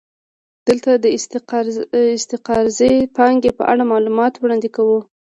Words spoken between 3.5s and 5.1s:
په اړه معلومات وړاندې کوو